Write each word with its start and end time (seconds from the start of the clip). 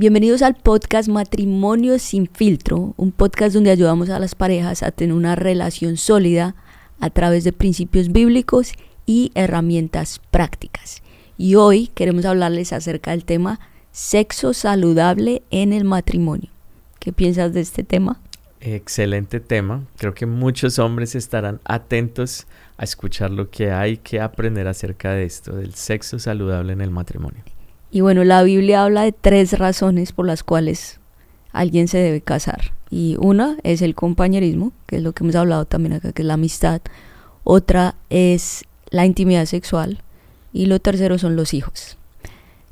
Bienvenidos 0.00 0.40
al 0.40 0.54
podcast 0.54 1.10
Matrimonio 1.10 1.98
sin 1.98 2.26
filtro, 2.26 2.94
un 2.96 3.12
podcast 3.12 3.52
donde 3.52 3.70
ayudamos 3.70 4.08
a 4.08 4.18
las 4.18 4.34
parejas 4.34 4.82
a 4.82 4.92
tener 4.92 5.14
una 5.14 5.36
relación 5.36 5.98
sólida 5.98 6.54
a 7.00 7.10
través 7.10 7.44
de 7.44 7.52
principios 7.52 8.10
bíblicos 8.10 8.72
y 9.04 9.30
herramientas 9.34 10.18
prácticas. 10.30 11.02
Y 11.36 11.56
hoy 11.56 11.88
queremos 11.88 12.24
hablarles 12.24 12.72
acerca 12.72 13.10
del 13.10 13.26
tema 13.26 13.60
sexo 13.92 14.54
saludable 14.54 15.42
en 15.50 15.74
el 15.74 15.84
matrimonio. 15.84 16.48
¿Qué 16.98 17.12
piensas 17.12 17.52
de 17.52 17.60
este 17.60 17.84
tema? 17.84 18.18
Excelente 18.62 19.38
tema. 19.38 19.82
Creo 19.98 20.14
que 20.14 20.24
muchos 20.24 20.78
hombres 20.78 21.14
estarán 21.14 21.60
atentos 21.64 22.46
a 22.78 22.84
escuchar 22.84 23.32
lo 23.32 23.50
que 23.50 23.70
hay 23.70 23.98
que 23.98 24.22
aprender 24.22 24.66
acerca 24.66 25.12
de 25.12 25.24
esto, 25.24 25.56
del 25.56 25.74
sexo 25.74 26.18
saludable 26.18 26.72
en 26.72 26.80
el 26.80 26.90
matrimonio. 26.90 27.42
Y 27.90 28.00
bueno, 28.02 28.24
la 28.24 28.42
Biblia 28.42 28.84
habla 28.84 29.02
de 29.02 29.12
tres 29.12 29.58
razones 29.58 30.12
por 30.12 30.26
las 30.26 30.42
cuales 30.42 31.00
alguien 31.52 31.88
se 31.88 31.98
debe 31.98 32.20
casar. 32.20 32.72
Y 32.90 33.16
una 33.18 33.56
es 33.62 33.82
el 33.82 33.94
compañerismo, 33.94 34.72
que 34.86 34.96
es 34.96 35.02
lo 35.02 35.12
que 35.12 35.24
hemos 35.24 35.36
hablado 35.36 35.64
también 35.64 35.94
acá, 35.94 36.12
que 36.12 36.22
es 36.22 36.26
la 36.26 36.34
amistad. 36.34 36.80
Otra 37.44 37.94
es 38.08 38.64
la 38.90 39.06
intimidad 39.06 39.46
sexual. 39.46 39.98
Y 40.52 40.66
lo 40.66 40.80
tercero 40.80 41.18
son 41.18 41.36
los 41.36 41.54
hijos. 41.54 41.96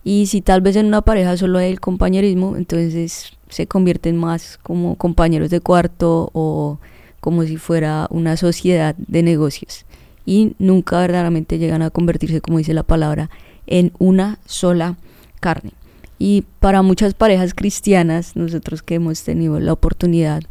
Y 0.05 0.27
si 0.27 0.41
tal 0.41 0.61
vez 0.61 0.77
en 0.77 0.87
una 0.87 1.03
pareja 1.03 1.37
solo 1.37 1.59
hay 1.59 1.71
el 1.71 1.81
compañerismo, 1.81 2.57
entonces 2.57 3.33
se 3.49 3.67
convierten 3.67 4.17
más 4.17 4.59
como 4.63 4.97
compañeros 4.97 5.51
de 5.51 5.61
cuarto 5.61 6.31
o 6.33 6.79
como 7.21 7.45
si 7.45 7.57
fuera 7.57 8.07
una 8.11 8.37
sociedad 8.37 8.95
de 8.97 9.23
negocios. 9.23 9.85
Y 10.25 10.55
nunca 10.59 10.99
verdaderamente 11.01 11.59
llegan 11.59 11.83
a 11.83 11.91
convertirse, 11.91 12.41
como 12.41 12.59
dice 12.59 12.75
la 12.75 12.83
palabra, 12.83 13.31
en 13.69 13.93
una 13.99 14.39
sola 14.47 14.97
carne. 15.41 15.73
Y 16.19 16.45
para 16.59 16.83
muchas 16.83 17.15
parejas 17.15 17.55
cristianas, 17.55 18.35
nosotros 18.35 18.83
que 18.83 18.97
hemos 18.97 19.23
tenido 19.23 19.61
la 19.61 19.73
oportunidad 19.73 20.43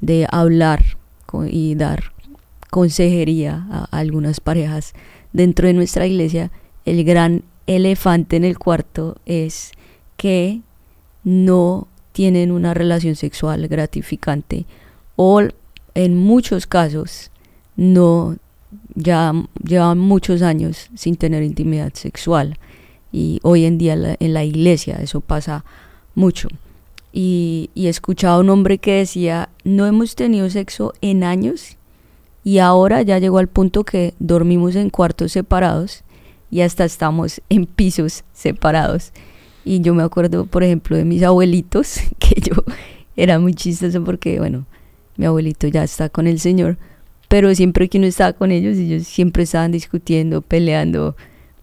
de 0.00 0.26
hablar 0.30 0.82
y 1.48 1.76
dar 1.76 2.12
consejería 2.70 3.66
a 3.70 3.84
algunas 3.90 4.40
parejas 4.40 4.92
dentro 5.32 5.66
de 5.68 5.74
nuestra 5.74 6.06
iglesia, 6.06 6.50
el 6.84 7.04
gran 7.04 7.44
elefante 7.66 8.36
en 8.36 8.44
el 8.44 8.58
cuarto 8.58 9.16
es 9.24 9.72
que 10.16 10.60
no 11.24 11.86
tienen 12.12 12.50
una 12.50 12.74
relación 12.74 13.14
sexual 13.14 13.68
gratificante 13.68 14.66
o 15.16 15.40
en 15.94 16.16
muchos 16.16 16.66
casos 16.66 17.30
no 17.76 18.36
ya 18.94 19.32
llevan 19.62 19.98
muchos 19.98 20.42
años 20.42 20.88
sin 20.94 21.16
tener 21.16 21.42
intimidad 21.42 21.92
sexual 21.94 22.58
y 23.12 23.40
hoy 23.42 23.64
en 23.64 23.78
día 23.78 24.16
en 24.18 24.32
la 24.32 24.44
iglesia 24.44 24.96
eso 25.02 25.20
pasa 25.20 25.64
mucho. 26.14 26.48
Y, 27.12 27.70
y 27.74 27.86
he 27.86 27.90
escuchado 27.90 28.36
a 28.36 28.40
un 28.40 28.48
hombre 28.48 28.78
que 28.78 28.94
decía, 28.94 29.50
no 29.64 29.86
hemos 29.86 30.14
tenido 30.14 30.48
sexo 30.48 30.94
en 31.02 31.24
años 31.24 31.76
y 32.44 32.58
ahora 32.58 33.02
ya 33.02 33.18
llegó 33.18 33.38
al 33.38 33.48
punto 33.48 33.84
que 33.84 34.14
dormimos 34.18 34.76
en 34.76 34.90
cuartos 34.90 35.32
separados 35.32 36.02
y 36.50 36.60
hasta 36.60 36.84
estamos 36.84 37.40
en 37.48 37.66
pisos 37.66 38.24
separados. 38.32 39.12
Y 39.64 39.80
yo 39.80 39.94
me 39.94 40.02
acuerdo, 40.02 40.46
por 40.46 40.64
ejemplo, 40.64 40.96
de 40.96 41.04
mis 41.04 41.22
abuelitos, 41.22 42.00
que 42.18 42.40
yo 42.40 42.56
era 43.16 43.38
muy 43.38 43.54
chistoso 43.54 44.02
porque, 44.04 44.38
bueno, 44.38 44.66
mi 45.16 45.26
abuelito 45.26 45.68
ya 45.68 45.84
está 45.84 46.08
con 46.08 46.26
el 46.26 46.40
Señor, 46.40 46.76
pero 47.32 47.54
siempre 47.54 47.88
que 47.88 47.96
uno 47.96 48.06
estaba 48.06 48.34
con 48.34 48.52
ellos, 48.52 48.76
ellos 48.76 49.04
siempre 49.04 49.44
estaban 49.44 49.72
discutiendo, 49.72 50.42
peleando, 50.42 51.16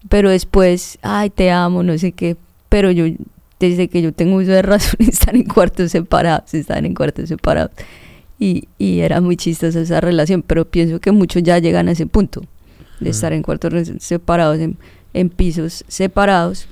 pero 0.08 0.28
después, 0.28 0.98
ay, 1.00 1.30
te 1.30 1.52
amo, 1.52 1.84
no 1.84 1.96
sé 1.96 2.10
qué, 2.10 2.36
pero 2.68 2.90
yo, 2.90 3.04
desde 3.60 3.86
que 3.86 4.02
yo 4.02 4.12
tengo 4.12 4.38
uso 4.38 4.50
de 4.50 4.62
razón, 4.62 4.96
están 4.98 5.36
en 5.36 5.44
cuartos 5.44 5.92
separados, 5.92 6.52
están 6.54 6.86
en 6.86 6.94
cuartos 6.96 7.28
separados. 7.28 7.70
Y, 8.40 8.66
y 8.78 8.98
era 8.98 9.20
muy 9.20 9.36
chistosa 9.36 9.80
esa 9.80 10.00
relación, 10.00 10.42
pero 10.42 10.64
pienso 10.64 10.98
que 10.98 11.12
muchos 11.12 11.44
ya 11.44 11.60
llegan 11.60 11.86
a 11.86 11.92
ese 11.92 12.06
punto, 12.06 12.42
de 12.98 13.10
estar 13.10 13.32
en 13.32 13.44
cuartos 13.44 13.92
separados, 14.00 14.58
en, 14.58 14.76
en 15.14 15.30
pisos 15.30 15.84
separados. 15.86 16.66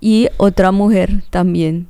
Y 0.00 0.28
otra 0.36 0.70
mujer 0.70 1.24
también 1.30 1.88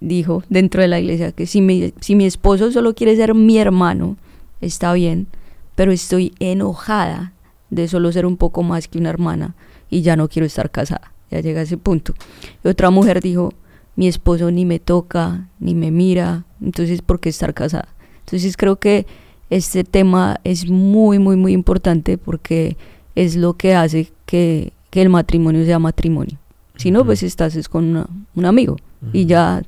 dijo 0.00 0.42
dentro 0.48 0.82
de 0.82 0.88
la 0.88 0.98
iglesia 0.98 1.30
que 1.30 1.46
si 1.46 1.60
mi, 1.60 1.94
si 2.00 2.16
mi 2.16 2.26
esposo 2.26 2.72
solo 2.72 2.96
quiere 2.96 3.14
ser 3.14 3.32
mi 3.36 3.58
hermano, 3.58 4.16
está 4.60 4.92
bien, 4.92 5.28
pero 5.74 5.92
estoy 5.92 6.34
enojada 6.38 7.32
de 7.70 7.88
solo 7.88 8.12
ser 8.12 8.26
un 8.26 8.36
poco 8.36 8.62
más 8.62 8.88
que 8.88 8.98
una 8.98 9.10
hermana 9.10 9.54
y 9.90 10.02
ya 10.02 10.16
no 10.16 10.28
quiero 10.28 10.46
estar 10.46 10.70
casada. 10.70 11.12
Ya 11.30 11.40
llega 11.40 11.60
a 11.60 11.64
ese 11.64 11.76
punto. 11.76 12.14
Y 12.62 12.68
otra 12.68 12.90
mujer 12.90 13.20
dijo, 13.20 13.52
mi 13.96 14.08
esposo 14.08 14.50
ni 14.50 14.64
me 14.64 14.78
toca, 14.78 15.48
ni 15.58 15.74
me 15.74 15.90
mira, 15.90 16.44
entonces 16.60 17.02
¿por 17.02 17.20
qué 17.20 17.28
estar 17.28 17.54
casada? 17.54 17.88
Entonces 18.20 18.56
creo 18.56 18.76
que 18.76 19.06
este 19.50 19.84
tema 19.84 20.40
es 20.44 20.68
muy, 20.68 21.18
muy, 21.18 21.36
muy 21.36 21.52
importante 21.52 22.18
porque 22.18 22.76
es 23.14 23.36
lo 23.36 23.54
que 23.54 23.74
hace 23.74 24.10
que, 24.26 24.72
el 24.92 25.08
matrimonio 25.08 25.64
sea 25.64 25.80
matrimonio. 25.80 26.38
Si 26.76 26.92
no, 26.92 27.04
pues 27.04 27.24
estás 27.24 27.56
es 27.56 27.68
con 27.68 28.06
un 28.36 28.44
amigo 28.44 28.76
y 29.12 29.26
ya 29.26 29.60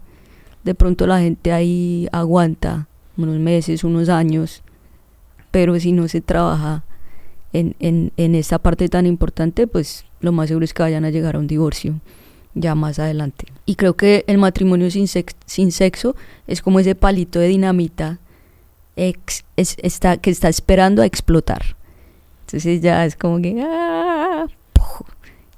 de 0.63 0.75
pronto 0.75 1.05
la 1.09 1.19
gente 1.19 1.53
ahí 1.53 2.07
aguanta 2.13 2.87
unos 3.17 3.39
meses, 3.41 3.83
unos 3.83 4.09
años, 4.09 4.63
pero 5.57 5.81
si 5.81 5.91
no 5.91 6.07
se 6.07 6.21
trabaja 6.21 6.85
en, 7.55 7.77
en, 7.81 8.13
en 8.19 8.35
esta 8.35 8.59
parte 8.59 8.91
tan 8.91 9.07
importante, 9.07 9.67
pues 9.67 10.05
lo 10.21 10.31
más 10.31 10.49
seguro 10.49 10.67
es 10.67 10.75
que 10.75 10.83
vayan 10.83 11.07
a 11.07 11.11
llegar 11.11 11.35
a 11.35 11.39
un 11.39 11.47
divorcio 11.47 11.95
ya 12.53 12.75
más 12.75 12.99
adelante. 12.99 13.47
Y 13.65 13.77
creo 13.77 13.95
que 13.95 14.23
el 14.27 14.37
matrimonio 14.37 14.91
sin, 14.91 15.09
sin 15.47 15.73
sexo 15.73 16.15
es 16.47 16.61
como 16.61 16.79
ese 16.79 16.95
palito 16.95 17.39
de 17.39 17.49
dinamita 17.49 18.19
está, 18.97 20.19
que 20.19 20.29
está 20.29 20.51
esperando 20.51 21.01
a 21.01 21.07
explotar. 21.07 21.75
Entonces 22.45 22.83
ya 22.83 23.07
es 23.07 23.17
como 23.17 23.41
que... 23.41 23.65
¡ah! 23.67 24.49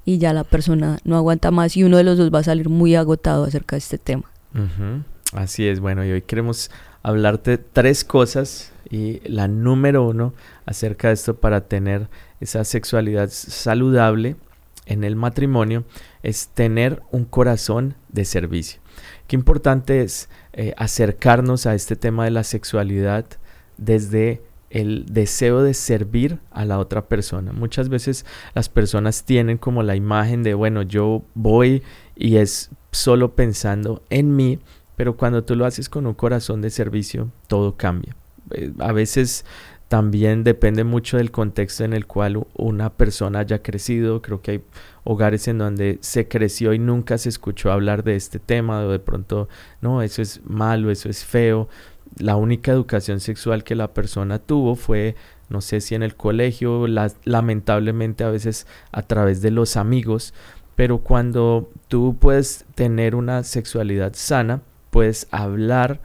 y 0.05 0.17
ya 0.17 0.31
la 0.31 0.45
persona 0.45 0.99
no 1.03 1.17
aguanta 1.17 1.51
más 1.51 1.75
y 1.75 1.83
uno 1.83 1.97
de 1.97 2.05
los 2.05 2.17
dos 2.17 2.33
va 2.33 2.39
a 2.39 2.43
salir 2.43 2.69
muy 2.69 2.95
agotado 2.95 3.43
acerca 3.43 3.75
de 3.75 3.79
este 3.79 3.97
tema. 3.97 4.31
Así 5.33 5.67
es, 5.67 5.81
bueno, 5.81 6.05
y 6.05 6.11
hoy 6.11 6.21
queremos 6.21 6.71
hablarte 7.03 7.57
tres 7.57 8.03
cosas 8.03 8.71
y 8.89 9.19
la 9.27 9.47
número 9.47 10.07
uno 10.07 10.33
acerca 10.65 11.09
de 11.09 11.13
esto 11.13 11.35
para 11.35 11.61
tener 11.61 12.07
esa 12.39 12.63
sexualidad 12.63 13.29
saludable 13.31 14.35
en 14.85 15.03
el 15.03 15.15
matrimonio 15.15 15.83
es 16.23 16.47
tener 16.49 17.01
un 17.11 17.25
corazón 17.25 17.95
de 18.09 18.25
servicio. 18.25 18.81
Qué 19.27 19.35
importante 19.35 20.01
es 20.01 20.29
eh, 20.53 20.73
acercarnos 20.77 21.65
a 21.65 21.75
este 21.75 21.95
tema 21.95 22.25
de 22.25 22.31
la 22.31 22.43
sexualidad 22.43 23.25
desde 23.77 24.41
el 24.69 25.05
deseo 25.07 25.61
de 25.61 25.73
servir 25.73 26.39
a 26.51 26.65
la 26.65 26.79
otra 26.79 27.07
persona. 27.07 27.53
Muchas 27.53 27.89
veces 27.89 28.25
las 28.53 28.69
personas 28.69 29.23
tienen 29.23 29.57
como 29.57 29.83
la 29.83 29.95
imagen 29.95 30.43
de, 30.43 30.53
bueno, 30.53 30.81
yo 30.81 31.23
voy 31.33 31.83
y 32.15 32.37
es 32.37 32.69
solo 32.91 33.33
pensando 33.33 34.01
en 34.09 34.35
mí, 34.35 34.59
pero 34.99 35.15
cuando 35.15 35.45
tú 35.45 35.55
lo 35.55 35.65
haces 35.65 35.87
con 35.87 36.05
un 36.07 36.13
corazón 36.13 36.61
de 36.61 36.69
servicio, 36.69 37.29
todo 37.47 37.77
cambia. 37.77 38.17
Eh, 38.51 38.73
a 38.79 38.91
veces 38.91 39.45
también 39.87 40.43
depende 40.43 40.83
mucho 40.83 41.15
del 41.15 41.31
contexto 41.31 41.85
en 41.85 41.93
el 41.93 42.05
cual 42.05 42.45
una 42.57 42.89
persona 42.89 43.39
haya 43.39 43.63
crecido. 43.63 44.21
Creo 44.21 44.41
que 44.41 44.51
hay 44.51 44.61
hogares 45.05 45.47
en 45.47 45.57
donde 45.57 45.99
se 46.01 46.27
creció 46.27 46.73
y 46.73 46.79
nunca 46.79 47.17
se 47.17 47.29
escuchó 47.29 47.71
hablar 47.71 48.03
de 48.03 48.17
este 48.17 48.39
tema 48.39 48.81
o 48.81 48.89
de 48.89 48.99
pronto, 48.99 49.47
no, 49.79 50.01
eso 50.01 50.21
es 50.21 50.41
malo, 50.43 50.91
eso 50.91 51.07
es 51.07 51.23
feo. 51.23 51.69
La 52.17 52.35
única 52.35 52.73
educación 52.73 53.21
sexual 53.21 53.63
que 53.63 53.75
la 53.75 53.93
persona 53.93 54.37
tuvo 54.37 54.75
fue, 54.75 55.15
no 55.47 55.61
sé 55.61 55.79
si 55.79 55.95
en 55.95 56.03
el 56.03 56.15
colegio, 56.17 56.87
lamentablemente 57.23 58.25
a 58.25 58.31
veces 58.31 58.67
a 58.91 59.03
través 59.03 59.41
de 59.41 59.51
los 59.51 59.77
amigos, 59.77 60.33
pero 60.75 60.97
cuando 60.97 61.69
tú 61.87 62.17
puedes 62.19 62.65
tener 62.75 63.15
una 63.15 63.43
sexualidad 63.43 64.11
sana, 64.13 64.59
puedes 64.89 65.27
hablar 65.31 65.99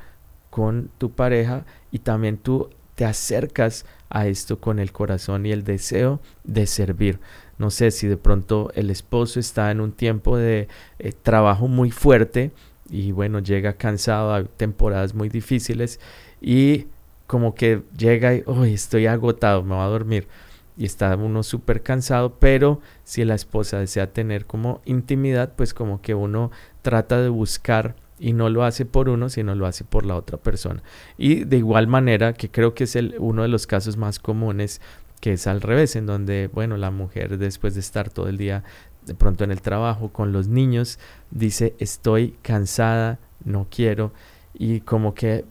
con 0.50 0.90
tu 0.98 1.10
pareja 1.10 1.64
y 1.90 1.98
también 2.00 2.36
tú 2.36 2.70
te 2.94 3.04
acercas 3.04 3.84
a 4.08 4.26
esto 4.26 4.58
con 4.58 4.78
el 4.78 4.92
corazón 4.92 5.46
y 5.46 5.52
el 5.52 5.64
deseo 5.64 6.20
de 6.44 6.66
servir. 6.66 7.18
No 7.58 7.70
sé 7.70 7.90
si 7.90 8.06
de 8.06 8.16
pronto 8.16 8.70
el 8.74 8.90
esposo 8.90 9.40
está 9.40 9.70
en 9.70 9.80
un 9.80 9.92
tiempo 9.92 10.36
de 10.36 10.68
eh, 10.98 11.12
trabajo 11.12 11.68
muy 11.68 11.90
fuerte 11.90 12.52
y 12.90 13.12
bueno, 13.12 13.38
llega 13.38 13.74
cansado 13.74 14.34
a 14.34 14.44
temporadas 14.44 15.14
muy 15.14 15.28
difíciles 15.28 16.00
y 16.40 16.86
como 17.26 17.54
que 17.54 17.82
llega 17.96 18.34
y, 18.34 18.42
hoy 18.46 18.74
estoy 18.74 19.06
agotado, 19.06 19.62
me 19.62 19.74
voy 19.74 19.84
a 19.84 19.88
dormir. 19.88 20.28
Y 20.76 20.84
está 20.84 21.14
uno 21.14 21.44
súper 21.44 21.82
cansado, 21.82 22.34
pero 22.40 22.80
si 23.04 23.24
la 23.24 23.36
esposa 23.36 23.78
desea 23.78 24.12
tener 24.12 24.44
como 24.44 24.80
intimidad, 24.84 25.52
pues 25.56 25.72
como 25.72 26.02
que 26.02 26.14
uno 26.14 26.50
trata 26.82 27.20
de 27.20 27.28
buscar 27.28 27.94
y 28.24 28.32
no 28.32 28.48
lo 28.48 28.64
hace 28.64 28.86
por 28.86 29.10
uno, 29.10 29.28
sino 29.28 29.54
lo 29.54 29.66
hace 29.66 29.84
por 29.84 30.06
la 30.06 30.16
otra 30.16 30.38
persona. 30.38 30.82
Y 31.18 31.44
de 31.44 31.58
igual 31.58 31.88
manera, 31.88 32.32
que 32.32 32.48
creo 32.48 32.72
que 32.72 32.84
es 32.84 32.96
el, 32.96 33.16
uno 33.18 33.42
de 33.42 33.48
los 33.48 33.66
casos 33.66 33.98
más 33.98 34.18
comunes, 34.18 34.80
que 35.20 35.34
es 35.34 35.46
al 35.46 35.60
revés, 35.60 35.94
en 35.94 36.06
donde, 36.06 36.48
bueno, 36.50 36.78
la 36.78 36.90
mujer 36.90 37.36
después 37.36 37.74
de 37.74 37.80
estar 37.80 38.08
todo 38.08 38.30
el 38.30 38.38
día 38.38 38.64
de 39.04 39.14
pronto 39.14 39.44
en 39.44 39.50
el 39.50 39.60
trabajo 39.60 40.08
con 40.08 40.32
los 40.32 40.48
niños, 40.48 40.98
dice, 41.30 41.74
estoy 41.78 42.34
cansada 42.40 43.18
no 43.44 43.66
quiero. 43.70 44.10
Y 44.54 44.80
como 44.80 45.12
que 45.12 45.44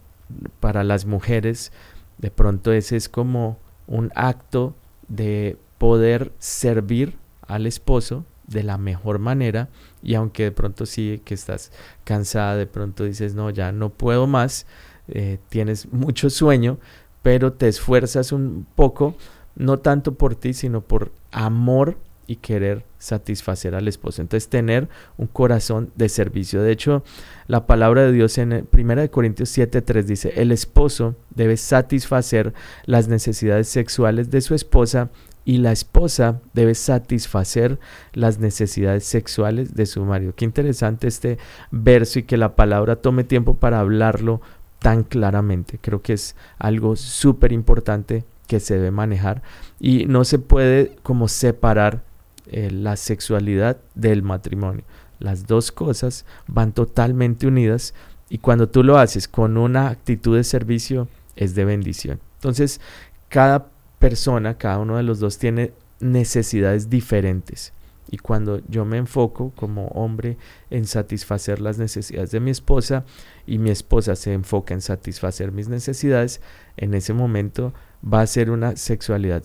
para 0.58 0.82
las 0.82 1.06
mujeres, 1.06 1.70
de 2.18 2.32
pronto 2.32 2.72
ese 2.72 2.96
es 2.96 3.08
como 3.08 3.56
un 3.86 4.10
acto 4.16 4.74
de 5.06 5.56
poder 5.78 6.32
servir 6.40 7.14
al 7.46 7.68
esposo 7.68 8.24
de 8.48 8.64
la 8.64 8.78
mejor 8.78 9.20
manera 9.20 9.68
y 10.04 10.14
aunque 10.14 10.44
de 10.44 10.52
pronto 10.52 10.86
sí 10.86 11.20
que 11.24 11.34
estás 11.34 11.72
cansada, 12.04 12.56
de 12.56 12.66
pronto 12.66 13.04
dices 13.04 13.34
no, 13.34 13.50
ya 13.50 13.72
no 13.72 13.88
puedo 13.88 14.26
más, 14.26 14.66
eh, 15.08 15.38
tienes 15.48 15.86
mucho 15.92 16.30
sueño, 16.30 16.78
pero 17.22 17.54
te 17.54 17.66
esfuerzas 17.66 18.30
un 18.30 18.66
poco, 18.76 19.16
no 19.56 19.78
tanto 19.78 20.14
por 20.14 20.34
ti, 20.36 20.52
sino 20.52 20.82
por 20.82 21.10
amor 21.32 21.96
y 22.26 22.36
querer 22.36 22.84
satisfacer 22.98 23.74
al 23.74 23.88
esposo. 23.88 24.22
Entonces 24.22 24.48
tener 24.48 24.88
un 25.18 25.26
corazón 25.26 25.90
de 25.94 26.08
servicio. 26.08 26.62
De 26.62 26.72
hecho, 26.72 27.02
la 27.46 27.66
palabra 27.66 28.02
de 28.02 28.12
Dios 28.12 28.38
en 28.38 28.66
1 28.70 29.10
Corintios 29.10 29.50
7:3 29.56 30.04
dice, 30.04 30.32
el 30.36 30.52
esposo 30.52 31.14
debe 31.34 31.56
satisfacer 31.56 32.54
las 32.84 33.08
necesidades 33.08 33.68
sexuales 33.68 34.30
de 34.30 34.40
su 34.40 34.54
esposa 34.54 35.10
y 35.44 35.58
la 35.58 35.72
esposa 35.72 36.40
debe 36.54 36.74
satisfacer 36.74 37.78
las 38.12 38.38
necesidades 38.38 39.04
sexuales 39.04 39.74
de 39.74 39.86
su 39.86 40.04
marido. 40.04 40.34
Qué 40.34 40.44
interesante 40.44 41.06
este 41.06 41.38
verso 41.70 42.18
y 42.18 42.22
que 42.22 42.36
la 42.36 42.56
palabra 42.56 42.96
tome 42.96 43.24
tiempo 43.24 43.54
para 43.54 43.80
hablarlo 43.80 44.40
tan 44.78 45.02
claramente. 45.02 45.78
Creo 45.80 46.02
que 46.02 46.14
es 46.14 46.34
algo 46.58 46.96
súper 46.96 47.52
importante 47.52 48.24
que 48.46 48.60
se 48.60 48.74
debe 48.74 48.90
manejar 48.90 49.42
y 49.80 50.06
no 50.06 50.24
se 50.24 50.38
puede 50.38 50.96
como 51.02 51.28
separar 51.28 52.02
eh, 52.46 52.70
la 52.70 52.96
sexualidad 52.96 53.78
del 53.94 54.22
matrimonio. 54.22 54.84
Las 55.18 55.46
dos 55.46 55.72
cosas 55.72 56.24
van 56.46 56.72
totalmente 56.72 57.46
unidas 57.46 57.94
y 58.28 58.38
cuando 58.38 58.68
tú 58.68 58.82
lo 58.82 58.98
haces 58.98 59.28
con 59.28 59.56
una 59.56 59.88
actitud 59.88 60.36
de 60.36 60.44
servicio 60.44 61.08
es 61.36 61.54
de 61.54 61.64
bendición. 61.64 62.20
Entonces, 62.36 62.80
cada 63.28 63.66
persona, 64.04 64.58
cada 64.58 64.80
uno 64.80 64.98
de 64.98 65.02
los 65.02 65.18
dos 65.18 65.38
tiene 65.38 65.72
necesidades 65.98 66.90
diferentes. 66.90 67.72
Y 68.10 68.18
cuando 68.18 68.60
yo 68.68 68.84
me 68.84 68.98
enfoco 68.98 69.50
como 69.56 69.86
hombre 69.88 70.36
en 70.68 70.84
satisfacer 70.86 71.58
las 71.58 71.78
necesidades 71.78 72.30
de 72.30 72.38
mi 72.38 72.50
esposa 72.50 73.04
y 73.46 73.56
mi 73.56 73.70
esposa 73.70 74.14
se 74.14 74.34
enfoca 74.34 74.74
en 74.74 74.82
satisfacer 74.82 75.52
mis 75.52 75.68
necesidades, 75.68 76.42
en 76.76 76.92
ese 76.92 77.14
momento 77.14 77.72
va 78.04 78.20
a 78.20 78.26
ser 78.26 78.50
una 78.50 78.76
sexualidad 78.76 79.42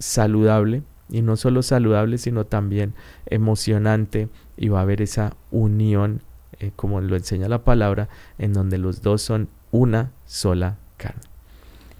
saludable 0.00 0.82
y 1.08 1.22
no 1.22 1.36
solo 1.36 1.62
saludable, 1.62 2.18
sino 2.18 2.46
también 2.46 2.94
emocionante 3.26 4.28
y 4.56 4.70
va 4.70 4.80
a 4.80 4.82
haber 4.82 5.02
esa 5.02 5.36
unión, 5.52 6.20
eh, 6.58 6.72
como 6.74 7.00
lo 7.00 7.14
enseña 7.14 7.48
la 7.48 7.62
palabra, 7.62 8.08
en 8.38 8.54
donde 8.54 8.76
los 8.76 9.02
dos 9.02 9.22
son 9.22 9.48
una 9.70 10.10
sola 10.26 10.78
carne. 10.96 11.29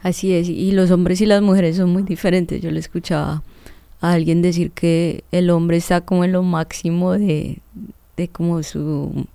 Así 0.03 0.33
es, 0.33 0.49
y 0.49 0.73
los 0.73 0.91
hombres 0.91 1.21
y 1.21 1.27
las 1.27 1.43
mujeres 1.43 1.77
son 1.77 1.91
muy 1.91 2.03
diferentes. 2.03 2.61
Yo 2.63 2.71
le 2.71 2.81
escuchaba 2.81 3.43
a 4.01 4.13
alguien 4.13 4.41
decir 4.41 4.71
que 4.71 5.25
el 5.31 5.51
hombre 5.51 5.77
está 5.77 6.01
como 6.01 6.25
en 6.25 6.33
lo 6.33 6.43
máximo 6.43 7.13
de, 7.13 7.59
de 8.17 8.29
como 8.29 8.63
su 8.63 9.27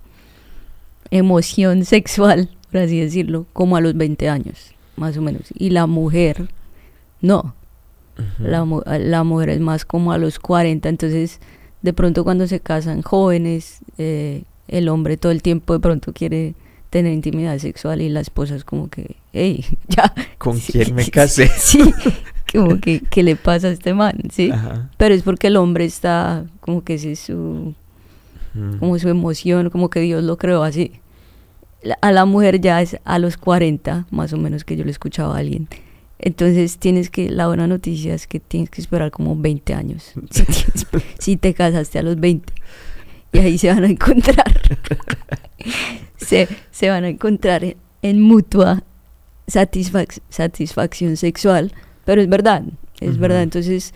emoción 1.10 1.84
sexual, 1.84 2.50
por 2.72 2.80
así 2.80 3.00
decirlo, 3.00 3.46
como 3.52 3.76
a 3.76 3.80
los 3.80 3.96
20 3.96 4.28
años, 4.28 4.72
más 4.96 5.16
o 5.16 5.22
menos. 5.22 5.42
Y 5.54 5.70
la 5.70 5.86
mujer, 5.86 6.48
no, 7.20 7.54
la, 8.38 8.66
la, 8.98 9.24
mujer 9.24 9.50
es 9.50 9.60
más 9.60 9.84
como 9.84 10.10
a 10.10 10.18
los 10.18 10.38
40, 10.40 10.88
entonces 10.88 11.38
de 11.82 11.92
pronto 11.92 12.24
cuando 12.24 12.48
se 12.48 12.60
casan 12.60 13.02
jóvenes, 13.02 13.78
eh, 13.98 14.42
el 14.68 14.88
hombre 14.88 15.16
todo 15.16 15.30
el 15.30 15.42
tiempo 15.42 15.74
de 15.74 15.80
pronto 15.80 16.12
quiere 16.12 16.54
tener 16.90 17.12
intimidad 17.12 17.58
sexual 17.58 18.00
y 18.00 18.08
la 18.08 18.20
esposa 18.20 18.54
es 18.56 18.64
como 18.64 18.88
que, 18.88 19.16
hey, 19.32 19.64
ya. 19.88 20.12
¿Con 20.38 20.58
quién 20.58 20.94
me 20.94 21.08
casé? 21.08 21.48
Sí, 21.56 21.80
como 22.52 22.80
que, 22.80 23.00
¿qué 23.00 23.22
le 23.22 23.36
pasa 23.36 23.68
a 23.68 23.70
este 23.70 23.94
man? 23.94 24.18
Sí, 24.32 24.50
pero 24.96 25.14
es 25.14 25.22
porque 25.22 25.48
el 25.48 25.56
hombre 25.56 25.84
está 25.84 26.44
como 26.60 26.84
que 26.84 26.94
es 26.94 27.18
su, 27.18 27.74
como 28.78 28.98
su 28.98 29.08
emoción, 29.08 29.70
como 29.70 29.90
que 29.90 30.00
Dios 30.00 30.22
lo 30.24 30.36
creó 30.36 30.62
así. 30.62 30.92
a 32.00 32.12
la 32.12 32.24
mujer 32.24 32.60
ya 32.60 32.80
es 32.82 32.98
a 33.04 33.18
los 33.18 33.36
40, 33.36 34.06
más 34.10 34.32
o 34.32 34.38
menos 34.38 34.64
que 34.64 34.76
yo 34.76 34.84
le 34.84 34.90
escuchaba 34.90 35.36
a 35.36 35.38
alguien 35.38 35.68
entonces 36.18 36.78
tienes 36.78 37.10
que, 37.10 37.30
la 37.30 37.46
buena 37.46 37.66
noticia 37.66 38.14
es 38.14 38.26
que 38.26 38.40
tienes 38.40 38.70
que 38.70 38.80
esperar 38.80 39.10
como 39.10 39.36
20 39.36 39.74
años. 39.74 40.12
Si, 41.18 41.36
te 41.36 41.54
casaste 41.54 41.98
a 41.98 42.02
los 42.02 42.18
20. 42.20 42.52
Y 43.32 43.38
ahí 43.38 43.58
se 43.58 43.68
van 43.68 43.84
a 43.84 43.88
encontrar. 43.88 44.60
Se, 46.16 46.48
se, 46.70 46.90
van 46.90 47.04
a 47.04 47.08
encontrar 47.08 47.76
en, 48.02 48.20
mutua 48.20 48.82
satisfacción 49.46 51.16
sexual. 51.16 51.72
Pero 52.04 52.22
es 52.22 52.28
verdad, 52.28 52.62
es 53.00 53.18
verdad. 53.18 53.42
Entonces, 53.42 53.92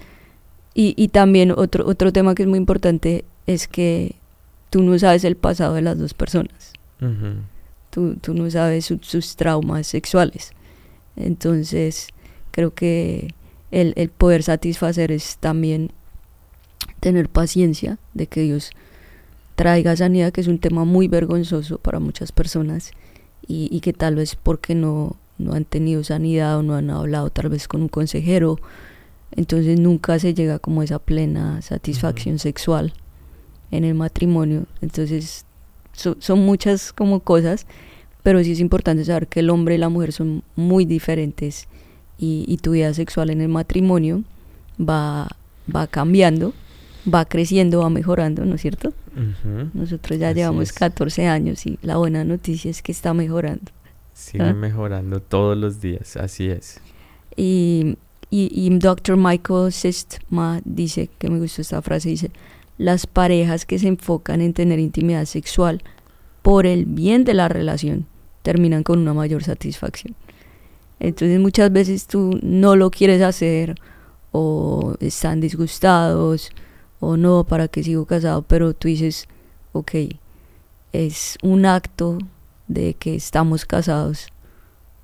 y, 0.74 0.94
y 0.96 1.08
también 1.08 1.52
otro, 1.52 1.86
otro 1.86 2.12
tema 2.12 2.34
que 2.34 2.42
es 2.42 2.48
muy 2.48 2.58
importante 2.58 3.24
es 3.46 3.68
que 3.68 4.14
tú 4.70 4.82
no 4.82 4.98
sabes 4.98 5.24
el 5.24 5.36
pasado 5.36 5.74
de 5.74 5.82
las 5.82 5.98
dos 5.98 6.14
personas. 6.14 6.72
tú, 7.90 8.16
tú, 8.20 8.34
no 8.34 8.50
sabes 8.50 8.86
sus 8.86 9.36
traumas 9.36 9.86
sexuales. 9.86 10.52
Entonces, 11.16 12.08
creo 12.50 12.72
que 12.72 13.34
el, 13.70 13.92
el, 13.96 14.10
poder 14.10 14.42
satisfacer 14.42 15.12
es 15.12 15.36
también 15.38 15.90
tener 17.00 17.28
paciencia 17.28 17.98
de 18.14 18.26
que 18.26 18.42
Dios 18.42 18.70
traiga 19.62 19.96
sanidad, 19.96 20.32
que 20.32 20.40
es 20.40 20.48
un 20.48 20.58
tema 20.58 20.84
muy 20.84 21.08
vergonzoso 21.08 21.78
para 21.78 22.00
muchas 22.00 22.32
personas 22.32 22.92
y, 23.46 23.68
y 23.70 23.80
que 23.80 23.92
tal 23.92 24.14
vez 24.14 24.36
porque 24.36 24.74
no, 24.74 25.16
no 25.38 25.52
han 25.52 25.64
tenido 25.64 26.02
sanidad 26.04 26.58
o 26.58 26.62
no 26.62 26.74
han 26.74 26.90
hablado 26.90 27.30
tal 27.30 27.48
vez 27.48 27.68
con 27.68 27.82
un 27.82 27.88
consejero, 27.88 28.58
entonces 29.32 29.78
nunca 29.78 30.18
se 30.18 30.34
llega 30.34 30.58
como 30.58 30.82
esa 30.82 30.98
plena 30.98 31.62
satisfacción 31.62 32.38
sexual 32.38 32.92
en 33.70 33.84
el 33.84 33.94
matrimonio. 33.94 34.66
Entonces 34.80 35.44
son 35.92 36.40
muchas 36.40 36.92
como 36.92 37.20
cosas 37.20 37.66
pero 38.22 38.42
sí 38.44 38.52
es 38.52 38.60
importante 38.60 39.04
saber 39.04 39.26
que 39.26 39.40
el 39.40 39.50
hombre 39.50 39.76
y 39.76 39.78
la 39.78 39.88
mujer 39.88 40.12
son 40.12 40.42
muy 40.56 40.84
diferentes 40.84 41.66
y, 42.18 42.58
tu 42.58 42.72
vida 42.72 42.92
sexual 42.92 43.30
en 43.30 43.40
el 43.40 43.48
matrimonio 43.48 44.24
va, 44.78 45.26
va 45.74 45.86
cambiando, 45.86 46.52
va 47.12 47.24
creciendo, 47.24 47.80
va 47.80 47.90
mejorando, 47.90 48.44
¿no 48.44 48.56
es 48.56 48.62
cierto? 48.62 48.92
Nosotros 49.74 50.18
ya 50.18 50.32
llevamos 50.32 50.72
14 50.72 51.26
años 51.26 51.66
y 51.66 51.78
la 51.82 51.96
buena 51.96 52.24
noticia 52.24 52.70
es 52.70 52.82
que 52.82 52.92
está 52.92 53.14
mejorando. 53.14 53.72
Sigue 54.14 54.44
¿Ah? 54.44 54.52
mejorando 54.52 55.20
todos 55.20 55.56
los 55.56 55.80
días, 55.80 56.16
así 56.16 56.48
es. 56.48 56.80
Y, 57.36 57.96
y, 58.30 58.50
y 58.52 58.78
Dr. 58.78 59.16
Michael 59.16 59.72
Sistma 59.72 60.60
dice, 60.64 61.08
que 61.18 61.30
me 61.30 61.38
gustó 61.38 61.62
esta 61.62 61.82
frase, 61.82 62.10
dice, 62.10 62.30
las 62.78 63.06
parejas 63.06 63.66
que 63.66 63.78
se 63.78 63.88
enfocan 63.88 64.40
en 64.40 64.52
tener 64.52 64.78
intimidad 64.78 65.24
sexual 65.24 65.82
por 66.42 66.66
el 66.66 66.86
bien 66.86 67.24
de 67.24 67.34
la 67.34 67.48
relación, 67.48 68.06
terminan 68.42 68.82
con 68.82 68.98
una 68.98 69.14
mayor 69.14 69.42
satisfacción. 69.42 70.14
Entonces 70.98 71.40
muchas 71.40 71.72
veces 71.72 72.06
tú 72.06 72.38
no 72.42 72.76
lo 72.76 72.90
quieres 72.90 73.22
hacer 73.22 73.74
o 74.32 74.96
están 75.00 75.40
disgustados 75.40 76.50
o 77.00 77.16
no, 77.16 77.44
¿para 77.44 77.68
qué 77.68 77.82
sigo 77.82 78.04
casado? 78.04 78.42
Pero 78.42 78.74
tú 78.74 78.88
dices, 78.88 79.26
ok, 79.72 79.92
es 80.92 81.38
un 81.42 81.66
acto 81.66 82.18
de 82.68 82.94
que 82.94 83.16
estamos 83.16 83.64
casados, 83.64 84.28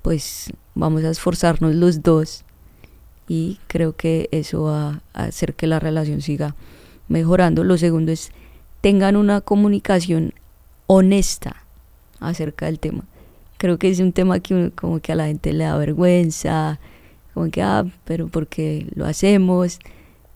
pues 0.01 0.51
vamos 0.75 1.03
a 1.03 1.09
esforzarnos 1.09 1.75
los 1.75 2.03
dos 2.03 2.43
y 3.27 3.59
creo 3.67 3.95
que 3.95 4.29
eso 4.31 4.63
va 4.63 5.01
a 5.13 5.23
hacer 5.25 5.53
que 5.53 5.67
la 5.67 5.79
relación 5.79 6.21
siga 6.21 6.55
mejorando. 7.09 7.63
Lo 7.63 7.77
segundo 7.77 8.11
es 8.11 8.31
tengan 8.81 9.15
una 9.15 9.41
comunicación 9.41 10.33
honesta 10.87 11.63
acerca 12.19 12.67
del 12.67 12.79
tema. 12.79 13.03
Creo 13.57 13.77
que 13.77 13.89
es 13.89 13.99
un 13.99 14.13
tema 14.13 14.39
que 14.39 14.71
como 14.75 14.99
que 14.99 15.11
a 15.11 15.15
la 15.15 15.25
gente 15.25 15.51
le 15.51 15.63
da 15.63 15.77
vergüenza, 15.77 16.79
como 17.33 17.49
que, 17.49 17.61
ah, 17.61 17.85
pero 18.05 18.27
porque 18.27 18.87
lo 18.95 19.05
hacemos. 19.05 19.79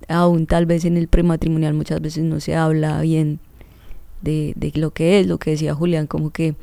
Aún 0.08 0.46
tal 0.46 0.65
vez 0.65 0.86
en 0.86 0.98
el 0.98 1.08
prematrimonial 1.08 1.74
muchas 1.74 2.01
veces 2.01 2.24
no 2.24 2.39
se 2.39 2.55
habla 2.55 3.01
bien 3.01 3.39
de, 4.22 4.53
de 4.55 4.72
lo 4.75 4.91
que 4.91 5.20
es, 5.20 5.27
lo 5.27 5.38
que 5.38 5.51
decía 5.51 5.74
Julián, 5.74 6.08
como 6.08 6.29
que 6.31 6.55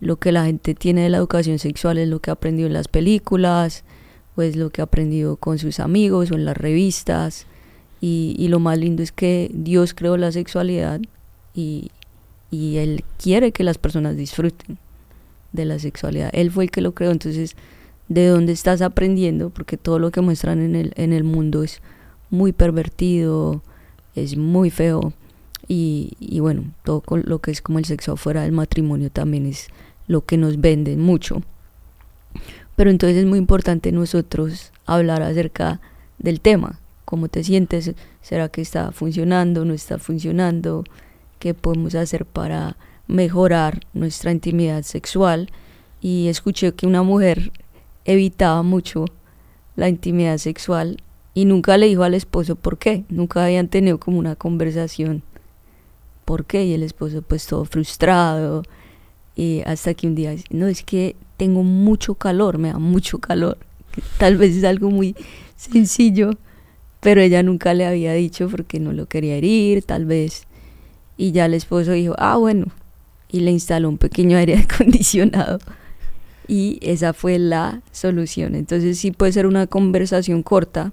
lo 0.00 0.16
que 0.16 0.32
la 0.32 0.46
gente 0.46 0.74
tiene 0.74 1.02
de 1.02 1.10
la 1.10 1.18
educación 1.18 1.58
sexual 1.58 1.98
es 1.98 2.08
lo 2.08 2.20
que 2.20 2.30
ha 2.30 2.34
aprendido 2.34 2.66
en 2.66 2.72
las 2.72 2.88
películas, 2.88 3.84
o 4.36 4.42
es 4.42 4.56
lo 4.56 4.70
que 4.70 4.80
ha 4.80 4.84
aprendido 4.84 5.36
con 5.36 5.58
sus 5.58 5.80
amigos 5.80 6.30
o 6.30 6.34
en 6.34 6.44
las 6.44 6.56
revistas. 6.56 7.46
Y, 8.00 8.34
y 8.38 8.48
lo 8.48 8.60
más 8.60 8.78
lindo 8.78 9.02
es 9.02 9.12
que 9.12 9.50
Dios 9.52 9.92
creó 9.92 10.16
la 10.16 10.32
sexualidad 10.32 11.00
y, 11.54 11.90
y 12.50 12.78
Él 12.78 13.04
quiere 13.22 13.52
que 13.52 13.62
las 13.62 13.76
personas 13.76 14.16
disfruten 14.16 14.78
de 15.52 15.64
la 15.66 15.78
sexualidad. 15.78 16.30
Él 16.32 16.50
fue 16.50 16.64
el 16.64 16.70
que 16.70 16.80
lo 16.80 16.92
creó, 16.92 17.10
entonces, 17.10 17.56
¿de 18.08 18.26
dónde 18.26 18.52
estás 18.52 18.80
aprendiendo? 18.80 19.50
Porque 19.50 19.76
todo 19.76 19.98
lo 19.98 20.10
que 20.10 20.22
muestran 20.22 20.62
en 20.62 20.76
el, 20.76 20.92
en 20.96 21.12
el 21.12 21.24
mundo 21.24 21.62
es 21.62 21.82
muy 22.30 22.52
pervertido, 22.52 23.62
es 24.14 24.36
muy 24.36 24.70
feo. 24.70 25.12
Y, 25.68 26.14
y 26.18 26.40
bueno, 26.40 26.64
todo 26.84 27.02
lo 27.16 27.38
que 27.40 27.50
es 27.50 27.62
como 27.62 27.78
el 27.78 27.84
sexo 27.84 28.16
fuera 28.16 28.42
del 28.42 28.52
matrimonio 28.52 29.10
también 29.10 29.46
es 29.46 29.68
lo 30.08 30.24
que 30.24 30.36
nos 30.36 30.60
venden 30.60 31.00
mucho. 31.00 31.42
Pero 32.76 32.90
entonces 32.90 33.18
es 33.18 33.26
muy 33.26 33.38
importante 33.38 33.92
nosotros 33.92 34.72
hablar 34.86 35.22
acerca 35.22 35.80
del 36.18 36.40
tema, 36.40 36.80
cómo 37.04 37.28
te 37.28 37.44
sientes, 37.44 37.92
será 38.22 38.48
que 38.48 38.60
está 38.60 38.92
funcionando, 38.92 39.64
no 39.64 39.74
está 39.74 39.98
funcionando, 39.98 40.84
qué 41.38 41.54
podemos 41.54 41.94
hacer 41.94 42.24
para 42.24 42.76
mejorar 43.06 43.80
nuestra 43.92 44.32
intimidad 44.32 44.82
sexual. 44.82 45.50
Y 46.00 46.28
escuché 46.28 46.72
que 46.72 46.86
una 46.86 47.02
mujer 47.02 47.52
evitaba 48.04 48.62
mucho 48.62 49.04
la 49.76 49.88
intimidad 49.88 50.38
sexual 50.38 51.02
y 51.34 51.44
nunca 51.44 51.76
le 51.78 51.86
dijo 51.86 52.02
al 52.02 52.14
esposo 52.14 52.56
por 52.56 52.78
qué, 52.78 53.04
nunca 53.08 53.44
habían 53.44 53.68
tenido 53.68 53.98
como 53.98 54.18
una 54.18 54.36
conversación 54.36 55.22
por 56.24 56.44
qué 56.44 56.64
y 56.64 56.74
el 56.74 56.82
esposo 56.82 57.22
pues 57.22 57.46
todo 57.46 57.64
frustrado 57.64 58.62
y 59.36 59.62
hasta 59.66 59.94
que 59.94 60.06
un 60.06 60.14
día 60.14 60.34
no 60.50 60.66
es 60.66 60.82
que 60.82 61.16
tengo 61.36 61.62
mucho 61.62 62.14
calor, 62.14 62.58
me 62.58 62.68
da 62.68 62.78
mucho 62.78 63.18
calor, 63.18 63.58
tal 64.18 64.36
vez 64.36 64.56
es 64.56 64.64
algo 64.64 64.90
muy 64.90 65.16
sencillo, 65.56 66.32
pero 67.00 67.20
ella 67.20 67.42
nunca 67.42 67.74
le 67.74 67.86
había 67.86 68.12
dicho 68.12 68.48
porque 68.48 68.78
no 68.78 68.92
lo 68.92 69.06
quería 69.06 69.36
herir, 69.36 69.82
tal 69.82 70.04
vez. 70.04 70.44
Y 71.16 71.32
ya 71.32 71.46
el 71.46 71.54
esposo 71.54 71.92
dijo, 71.92 72.14
ah, 72.18 72.36
bueno, 72.36 72.66
y 73.30 73.40
le 73.40 73.50
instaló 73.50 73.88
un 73.88 73.98
pequeño 73.98 74.36
aire 74.38 74.58
acondicionado. 74.58 75.58
Y 76.46 76.78
esa 76.82 77.12
fue 77.12 77.38
la 77.38 77.80
solución. 77.92 78.54
Entonces 78.54 78.98
sí 78.98 79.12
puede 79.12 79.32
ser 79.32 79.46
una 79.46 79.66
conversación 79.66 80.42
corta, 80.42 80.92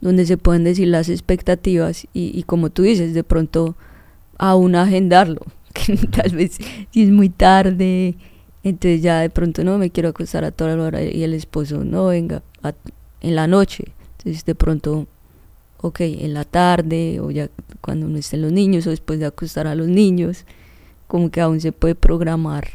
donde 0.00 0.26
se 0.26 0.36
pueden 0.36 0.64
decir 0.64 0.88
las 0.88 1.08
expectativas 1.08 2.06
y, 2.12 2.42
como 2.44 2.70
tú 2.70 2.82
dices, 2.82 3.14
de 3.14 3.24
pronto 3.24 3.76
aún 4.38 4.74
agendarlo, 4.74 5.40
que 5.72 5.96
tal 5.96 6.36
vez 6.36 6.58
si 6.90 7.02
es 7.02 7.10
muy 7.10 7.28
tarde, 7.28 8.16
entonces 8.62 9.02
ya 9.02 9.20
de 9.20 9.30
pronto 9.30 9.64
no 9.64 9.78
me 9.78 9.90
quiero 9.90 10.10
acostar 10.10 10.44
a 10.44 10.50
toda 10.50 10.76
la 10.76 10.84
hora 10.84 11.02
y 11.02 11.22
el 11.22 11.34
esposo 11.34 11.84
no 11.84 12.06
venga 12.06 12.42
en 13.20 13.34
la 13.34 13.46
noche, 13.46 13.84
entonces 14.18 14.44
de 14.44 14.54
pronto, 14.54 15.06
ok, 15.80 16.00
en 16.00 16.34
la 16.34 16.44
tarde 16.44 17.20
o 17.20 17.30
ya 17.30 17.48
cuando 17.80 18.08
no 18.08 18.18
estén 18.18 18.42
los 18.42 18.52
niños 18.52 18.86
o 18.86 18.90
después 18.90 19.18
de 19.18 19.26
acostar 19.26 19.66
a 19.66 19.74
los 19.74 19.88
niños, 19.88 20.44
como 21.06 21.30
que 21.30 21.40
aún 21.40 21.60
se 21.60 21.72
puede 21.72 21.94
programar 21.94 22.68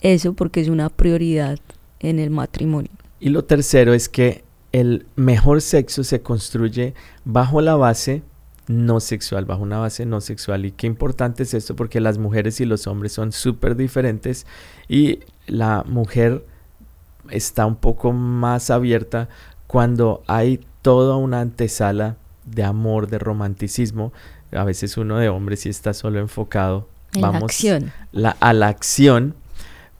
eso 0.00 0.34
porque 0.34 0.60
es 0.60 0.68
una 0.68 0.90
prioridad 0.90 1.58
en 2.00 2.18
el 2.18 2.30
matrimonio. 2.30 2.90
Y 3.20 3.30
lo 3.30 3.44
tercero 3.44 3.94
es 3.94 4.08
que 4.08 4.43
el 4.74 5.06
mejor 5.14 5.62
sexo 5.62 6.02
se 6.02 6.20
construye 6.20 6.94
bajo 7.24 7.60
la 7.60 7.76
base 7.76 8.24
no 8.66 8.98
sexual, 8.98 9.44
bajo 9.44 9.62
una 9.62 9.78
base 9.78 10.04
no 10.04 10.20
sexual. 10.20 10.66
Y 10.66 10.72
qué 10.72 10.88
importante 10.88 11.44
es 11.44 11.54
esto 11.54 11.76
porque 11.76 12.00
las 12.00 12.18
mujeres 12.18 12.60
y 12.60 12.64
los 12.64 12.88
hombres 12.88 13.12
son 13.12 13.30
súper 13.30 13.76
diferentes 13.76 14.46
y 14.88 15.20
la 15.46 15.84
mujer 15.86 16.44
está 17.30 17.66
un 17.66 17.76
poco 17.76 18.12
más 18.12 18.68
abierta 18.70 19.28
cuando 19.68 20.24
hay 20.26 20.58
toda 20.82 21.14
una 21.18 21.40
antesala 21.40 22.16
de 22.44 22.64
amor, 22.64 23.06
de 23.06 23.20
romanticismo. 23.20 24.12
A 24.50 24.64
veces 24.64 24.96
uno 24.96 25.18
de 25.18 25.28
hombres 25.28 25.60
sí 25.60 25.68
está 25.68 25.94
solo 25.94 26.18
enfocado. 26.18 26.88
vamos 27.20 27.52
a 28.40 28.52
la 28.52 28.66
acción, 28.66 29.36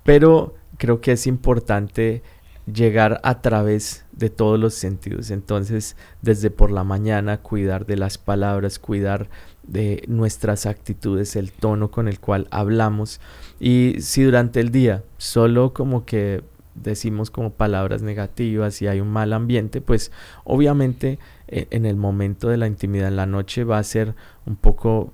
pero 0.02 0.52
creo 0.78 1.00
que 1.00 1.12
es 1.12 1.28
importante 1.28 2.24
llegar 2.72 3.20
a 3.22 3.40
través 3.40 4.04
de 4.12 4.30
todos 4.30 4.58
los 4.58 4.74
sentidos. 4.74 5.30
Entonces, 5.30 5.96
desde 6.22 6.50
por 6.50 6.70
la 6.70 6.84
mañana, 6.84 7.38
cuidar 7.38 7.86
de 7.86 7.96
las 7.96 8.18
palabras, 8.18 8.78
cuidar 8.78 9.28
de 9.62 10.04
nuestras 10.08 10.66
actitudes, 10.66 11.36
el 11.36 11.52
tono 11.52 11.90
con 11.90 12.08
el 12.08 12.20
cual 12.20 12.46
hablamos. 12.50 13.20
Y 13.60 13.96
si 14.00 14.22
durante 14.22 14.60
el 14.60 14.70
día 14.70 15.02
solo 15.18 15.72
como 15.72 16.04
que 16.04 16.42
decimos 16.74 17.30
como 17.30 17.50
palabras 17.50 18.02
negativas 18.02 18.82
y 18.82 18.88
hay 18.88 19.00
un 19.00 19.08
mal 19.08 19.32
ambiente, 19.32 19.80
pues 19.80 20.10
obviamente 20.44 21.18
e, 21.48 21.68
en 21.70 21.86
el 21.86 21.96
momento 21.96 22.48
de 22.48 22.56
la 22.56 22.66
intimidad 22.66 23.08
en 23.08 23.16
la 23.16 23.26
noche 23.26 23.64
va 23.64 23.78
a 23.78 23.84
ser 23.84 24.14
un 24.44 24.56
poco, 24.56 25.12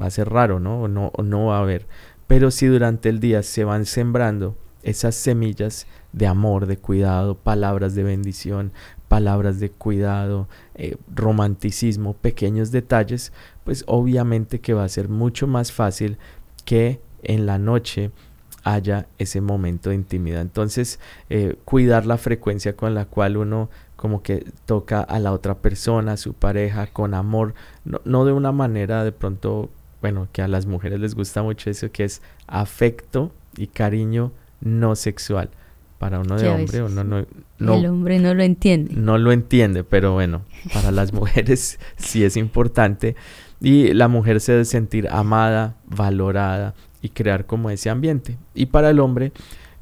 va 0.00 0.06
a 0.06 0.10
ser 0.10 0.28
raro, 0.28 0.60
¿no? 0.60 0.88
No, 0.88 1.10
o 1.14 1.22
no 1.22 1.46
va 1.46 1.58
a 1.58 1.62
haber. 1.62 1.86
Pero 2.26 2.50
si 2.50 2.66
durante 2.66 3.08
el 3.08 3.20
día 3.20 3.42
se 3.42 3.64
van 3.64 3.86
sembrando 3.86 4.56
esas 4.88 5.14
semillas 5.14 5.86
de 6.12 6.26
amor, 6.26 6.66
de 6.66 6.76
cuidado, 6.76 7.34
palabras 7.34 7.94
de 7.94 8.02
bendición, 8.02 8.72
palabras 9.08 9.60
de 9.60 9.70
cuidado, 9.70 10.48
eh, 10.74 10.96
romanticismo, 11.14 12.14
pequeños 12.14 12.70
detalles, 12.70 13.32
pues 13.64 13.84
obviamente 13.86 14.60
que 14.60 14.74
va 14.74 14.84
a 14.84 14.88
ser 14.88 15.08
mucho 15.08 15.46
más 15.46 15.72
fácil 15.72 16.16
que 16.64 17.00
en 17.22 17.46
la 17.46 17.58
noche 17.58 18.10
haya 18.64 19.06
ese 19.18 19.40
momento 19.40 19.90
de 19.90 19.96
intimidad. 19.96 20.42
Entonces, 20.42 20.98
eh, 21.30 21.56
cuidar 21.64 22.06
la 22.06 22.18
frecuencia 22.18 22.76
con 22.76 22.94
la 22.94 23.04
cual 23.04 23.36
uno 23.36 23.70
como 23.96 24.22
que 24.22 24.46
toca 24.66 25.00
a 25.00 25.18
la 25.18 25.32
otra 25.32 25.56
persona, 25.56 26.12
a 26.12 26.16
su 26.16 26.32
pareja, 26.32 26.86
con 26.86 27.14
amor, 27.14 27.54
no, 27.84 28.00
no 28.04 28.24
de 28.24 28.32
una 28.32 28.52
manera 28.52 29.04
de 29.04 29.12
pronto, 29.12 29.70
bueno, 30.00 30.28
que 30.32 30.42
a 30.42 30.48
las 30.48 30.66
mujeres 30.66 31.00
les 31.00 31.14
gusta 31.14 31.42
mucho 31.42 31.68
eso, 31.70 31.90
que 31.90 32.04
es 32.04 32.22
afecto 32.46 33.32
y 33.56 33.66
cariño 33.66 34.30
no 34.60 34.96
sexual. 34.96 35.50
Para 35.98 36.20
uno 36.20 36.38
de 36.38 36.48
hombre, 36.48 36.82
uno 36.82 37.02
no, 37.02 37.26
no, 37.58 37.74
El 37.74 37.86
hombre 37.86 38.20
no 38.20 38.32
lo 38.32 38.44
entiende. 38.44 38.94
No 38.94 39.18
lo 39.18 39.32
entiende, 39.32 39.82
pero 39.82 40.12
bueno, 40.12 40.42
para 40.72 40.92
las 40.92 41.12
mujeres 41.12 41.80
sí 41.96 42.22
es 42.22 42.36
importante. 42.36 43.16
Y 43.60 43.92
la 43.94 44.06
mujer 44.06 44.40
se 44.40 44.52
debe 44.52 44.64
sentir 44.64 45.08
amada, 45.08 45.74
valorada 45.86 46.74
y 47.02 47.08
crear 47.08 47.46
como 47.46 47.70
ese 47.70 47.90
ambiente. 47.90 48.36
Y 48.54 48.66
para 48.66 48.90
el 48.90 49.00
hombre 49.00 49.32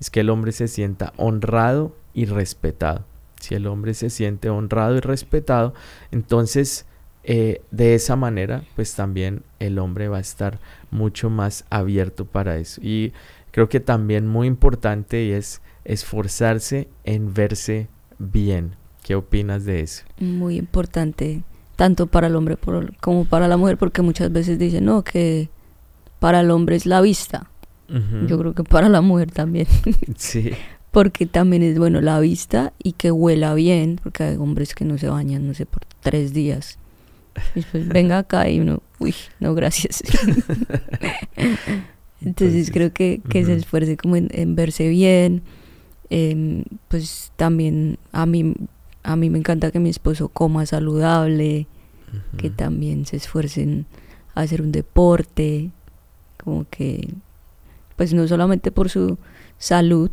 es 0.00 0.08
que 0.08 0.20
el 0.20 0.30
hombre 0.30 0.52
se 0.52 0.68
sienta 0.68 1.12
honrado 1.18 1.94
y 2.14 2.24
respetado. 2.24 3.04
Si 3.38 3.54
el 3.54 3.66
hombre 3.66 3.92
se 3.92 4.08
siente 4.08 4.48
honrado 4.48 4.96
y 4.96 5.00
respetado, 5.00 5.74
entonces 6.10 6.86
eh, 7.28 7.60
de 7.72 7.94
esa 7.96 8.14
manera, 8.14 8.62
pues 8.76 8.94
también 8.94 9.42
el 9.58 9.78
hombre 9.78 10.08
va 10.08 10.18
a 10.18 10.20
estar 10.20 10.58
mucho 10.90 11.28
más 11.28 11.64
abierto 11.70 12.24
para 12.24 12.56
eso. 12.56 12.80
Y 12.80 13.12
creo 13.56 13.70
que 13.70 13.80
también 13.80 14.26
muy 14.26 14.48
importante 14.48 15.34
es 15.34 15.62
esforzarse 15.86 16.88
en 17.04 17.32
verse 17.32 17.88
bien. 18.18 18.72
¿Qué 19.02 19.14
opinas 19.14 19.64
de 19.64 19.80
eso? 19.80 20.04
Muy 20.20 20.58
importante, 20.58 21.40
tanto 21.74 22.06
para 22.06 22.26
el 22.26 22.36
hombre 22.36 22.58
como 23.00 23.24
para 23.24 23.48
la 23.48 23.56
mujer, 23.56 23.78
porque 23.78 24.02
muchas 24.02 24.30
veces 24.30 24.58
dicen, 24.58 24.84
no, 24.84 25.02
que 25.04 25.48
para 26.20 26.40
el 26.40 26.50
hombre 26.50 26.76
es 26.76 26.84
la 26.84 27.00
vista. 27.00 27.46
Yo 28.28 28.38
creo 28.38 28.52
que 28.52 28.62
para 28.62 28.90
la 28.90 29.00
mujer 29.00 29.30
también. 29.30 29.68
sí. 30.18 30.50
Porque 30.90 31.24
también 31.24 31.62
es 31.62 31.78
bueno 31.78 32.02
la 32.02 32.20
vista 32.20 32.74
y 32.82 32.92
que 32.92 33.10
huela 33.10 33.54
bien, 33.54 33.98
porque 34.02 34.24
hay 34.24 34.36
hombres 34.36 34.74
que 34.74 34.84
no 34.84 34.98
se 34.98 35.08
bañan, 35.08 35.48
no 35.48 35.54
sé, 35.54 35.64
por 35.64 35.80
tres 36.02 36.34
días. 36.34 36.78
Y 37.54 37.60
después 37.60 37.88
venga 37.88 38.18
acá 38.18 38.50
y 38.50 38.60
uno, 38.60 38.82
uy, 38.98 39.14
no, 39.40 39.54
gracias. 39.54 40.02
Entonces, 42.20 42.70
creo 42.70 42.92
que, 42.92 43.20
que 43.28 43.44
se 43.44 43.54
esfuerce 43.54 43.96
como 43.96 44.16
en, 44.16 44.54
verse 44.56 44.88
bien. 44.88 45.42
Em, 46.08 46.64
pues 46.88 47.32
también 47.36 47.98
a 48.12 48.26
mí, 48.26 48.54
a 49.02 49.16
mí 49.16 49.28
me 49.28 49.38
encanta 49.38 49.70
que 49.70 49.80
mi 49.80 49.90
esposo 49.90 50.28
coma 50.28 50.66
saludable, 50.66 51.66
que 52.38 52.48
también 52.48 53.06
se 53.06 53.16
esfuercen 53.16 53.86
a 54.34 54.42
hacer 54.42 54.62
un 54.62 54.72
deporte, 54.72 55.70
como 56.42 56.64
que, 56.70 57.08
pues 57.96 58.14
no 58.14 58.26
solamente 58.28 58.70
por 58.70 58.88
su 58.88 59.18
salud, 59.58 60.10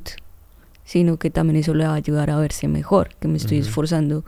sino 0.86 1.18
que 1.18 1.30
también 1.30 1.58
eso 1.58 1.74
le 1.74 1.86
va 1.86 1.94
a 1.94 1.98
ayudar 1.98 2.30
a 2.30 2.38
verse 2.38 2.68
mejor, 2.68 3.10
que 3.20 3.28
me 3.28 3.38
estoy 3.38 3.60
esforzando 3.60 4.26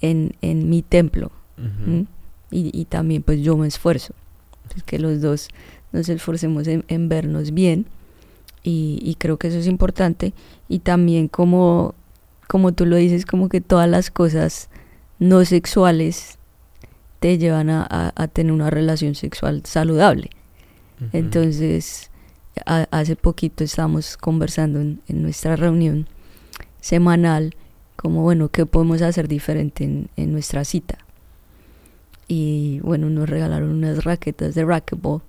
en, 0.00 0.34
en 0.40 0.70
mi 0.70 0.82
templo. 0.82 1.30
y, 2.50 2.70
y, 2.78 2.84
también 2.86 3.22
pues 3.22 3.40
yo 3.40 3.56
me 3.56 3.66
esfuerzo. 3.66 4.14
Entonces, 4.62 4.82
que 4.84 4.98
los 4.98 5.20
dos 5.20 5.48
nos 5.92 6.08
esforcemos 6.08 6.66
en, 6.66 7.08
vernos 7.08 7.52
bien 7.52 7.86
y, 8.64 9.16
creo 9.18 9.36
que 9.36 9.48
eso 9.48 9.58
es 9.58 9.66
importante 9.66 10.32
y 10.68 10.80
también 10.80 11.28
como, 11.28 11.94
como 12.48 12.72
tú 12.72 12.86
lo 12.86 12.96
dices, 12.96 13.26
como 13.26 13.48
que 13.48 13.60
todas 13.60 13.88
las 13.88 14.10
cosas 14.10 14.68
no 15.18 15.44
sexuales 15.44 16.38
te 17.20 17.38
llevan 17.38 17.70
a, 17.70 18.12
tener 18.32 18.52
una 18.52 18.70
relación 18.70 19.14
sexual 19.14 19.62
saludable. 19.64 20.30
Entonces, 21.12 22.10
hace 22.64 23.16
poquito 23.16 23.64
estábamos 23.64 24.16
conversando 24.16 24.80
en, 24.80 25.00
nuestra 25.08 25.56
reunión 25.56 26.06
semanal 26.80 27.54
como, 27.96 28.22
bueno, 28.22 28.48
¿qué 28.48 28.66
podemos 28.66 29.02
hacer 29.02 29.28
diferente 29.28 29.84
en, 29.84 30.08
en 30.16 30.32
nuestra 30.32 30.64
cita? 30.64 30.98
Y 32.28 32.80
bueno, 32.80 33.10
nos 33.10 33.28
regalaron 33.28 33.70
unas 33.70 34.04
raquetas 34.04 34.54
de 34.54 34.64
racquetball 34.64 35.22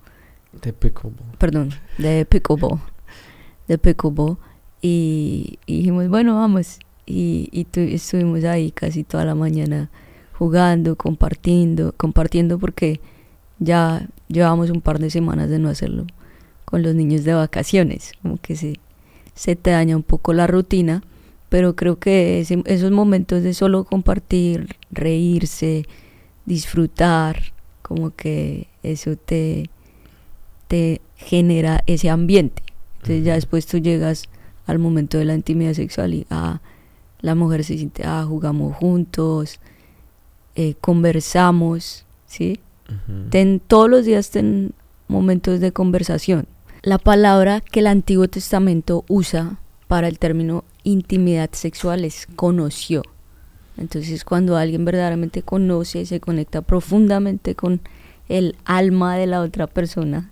de 0.62 0.74
pickleball. 0.74 1.38
Perdón, 1.38 1.72
de 1.98 2.26
pickleball. 2.26 2.80
De 3.68 3.78
pickleball. 3.78 4.38
Y, 4.82 5.60
dijimos, 5.68 6.08
bueno, 6.10 6.36
vamos. 6.36 6.80
Y, 7.06 7.50
y 7.52 7.68
estuvimos 7.94 8.44
ahí 8.44 8.72
casi 8.72 9.04
toda 9.04 9.26
la 9.26 9.36
mañana 9.36 9.90
jugando, 10.38 10.96
compartiendo, 10.96 11.94
compartiendo 11.96 12.60
porque 12.60 13.00
ya 13.60 14.08
llevamos 14.28 14.70
un 14.70 14.82
par 14.82 15.00
de 15.00 15.10
semanas 15.10 15.50
de 15.50 15.60
no 15.60 15.70
hacerlo 15.70 16.06
con 16.66 16.82
los 16.82 16.96
niños 16.96 17.24
de 17.24 17.34
vacaciones, 17.34 18.14
como 18.22 18.38
que 18.38 18.56
se, 18.56 18.80
se 19.36 19.56
te 19.56 19.72
daña 19.72 19.96
un 19.96 20.04
poco 20.04 20.34
la 20.34 20.48
rutina, 20.48 21.04
pero 21.50 21.76
creo 21.76 22.00
que 22.00 22.40
esos 22.40 22.92
momentos 22.92 23.44
de 23.44 23.54
solo 23.54 23.84
compartir, 23.84 24.76
reírse, 24.92 25.86
disfrutar, 26.46 27.54
como 27.84 28.10
que 28.10 28.68
eso 28.82 29.16
te, 29.16 29.70
te 30.74 31.02
genera 31.18 31.84
ese 31.86 32.10
ambiente. 32.10 32.64
Entonces 32.96 33.24
ya 33.24 33.36
después 33.36 33.68
tú 33.68 33.78
llegas 33.78 34.24
al 34.66 34.80
momento 34.80 35.20
de 35.20 35.26
la 35.26 35.36
intimidad 35.36 35.76
sexual 35.76 36.16
y 36.16 36.26
ah, 36.32 36.62
la 37.22 37.36
mujer 37.36 37.64
se 37.64 37.78
siente, 37.78 38.02
ah, 38.08 38.26
jugamos 38.28 38.76
juntos, 38.76 39.60
eh, 40.56 40.74
conversamos, 40.82 42.06
¿sí? 42.26 42.60
ten, 43.30 43.60
todos 43.60 43.88
los 43.88 44.04
días 44.04 44.32
ten 44.32 44.72
momentos 45.08 45.60
de 45.60 45.72
conversación. 45.72 46.48
La 46.82 46.98
palabra 46.98 47.62
que 47.62 47.82
el 47.82 47.86
Antiguo 47.86 48.28
Testamento 48.28 49.06
usa 49.08 49.58
para 49.88 50.08
el 50.08 50.18
término 50.18 50.64
intimidad 50.84 51.52
sexual 51.52 52.04
es 52.04 52.28
conoció. 52.36 53.04
Entonces 53.78 54.26
cuando 54.26 54.58
alguien 54.58 54.86
verdaderamente 54.86 55.44
conoce, 55.44 56.08
se 56.08 56.20
conecta 56.20 56.64
profundamente 56.64 57.54
con 57.54 57.80
el 58.28 58.56
alma 58.66 59.18
de 59.18 59.28
la 59.28 59.42
otra 59.42 59.68
persona, 59.68 60.32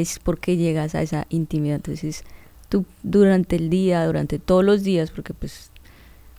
es 0.00 0.18
porque 0.18 0.56
llegas 0.56 0.94
a 0.94 1.02
esa 1.02 1.26
intimidad. 1.30 1.76
Entonces 1.76 2.22
tú 2.68 2.84
durante 3.02 3.56
el 3.56 3.70
día, 3.70 4.04
durante 4.06 4.38
todos 4.38 4.64
los 4.64 4.82
días, 4.82 5.10
porque 5.10 5.32
pues 5.34 5.70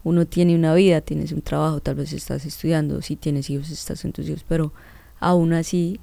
uno 0.03 0.25
tiene 0.25 0.55
una 0.55 0.73
vida, 0.73 1.01
tienes 1.01 1.31
un 1.31 1.41
trabajo, 1.41 1.79
tal 1.79 1.95
vez 1.95 2.13
estás 2.13 2.45
estudiando, 2.45 3.01
si 3.01 3.15
tienes 3.15 3.49
hijos, 3.49 3.69
estás 3.69 4.05
en 4.05 4.13
tus 4.13 4.27
hijos, 4.29 4.45
pero 4.47 4.71
aún 5.19 5.53
así 5.53 5.99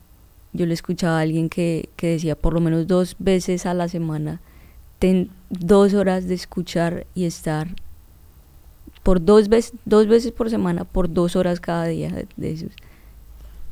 yo 0.53 0.67
le 0.67 0.75
escuchaba 0.75 1.19
a 1.19 1.23
alguien 1.23 1.49
que, 1.49 1.89
que 1.97 2.09
decía 2.09 2.35
por 2.35 2.55
lo 2.55 2.61
menos 2.61 2.87
dos 2.87 3.17
veces 3.19 3.67
a 3.67 3.75
la 3.75 3.89
semana, 3.89 4.41
ten 4.99 5.31
dos 5.49 5.95
horas 5.95 6.27
de 6.27 6.35
escuchar 6.35 7.07
y 7.15 7.25
estar 7.25 7.69
por 9.03 9.25
dos 9.25 9.49
veces, 9.49 9.75
dos 9.85 10.09
veces 10.09 10.33
por 10.33 10.51
semana, 10.51 10.85
por 10.85 11.13
dos 11.13 11.37
horas 11.37 11.61
cada 11.61 11.87
día 11.87 12.11
de 12.37 12.53
esos. 12.53 12.73